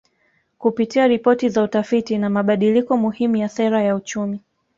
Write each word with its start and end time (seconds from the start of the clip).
Kupitia 0.57 1.07
ripoti 1.07 1.49
za 1.49 1.63
utafiti 1.63 2.17
na 2.17 2.29
mabadiliko 2.29 2.97
muhimu 2.97 3.35
ya 3.35 3.49
Sera 3.49 3.81
ya 3.83 3.95
Uchumi 3.95 4.39